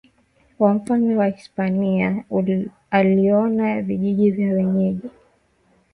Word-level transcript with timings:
wa 0.59 0.73
mfalme 0.73 1.15
wa 1.15 1.27
Hispania 1.27 2.23
aliona 2.91 3.81
vijiji 3.81 4.31
vya 4.31 4.53
wenyeji 4.53 5.09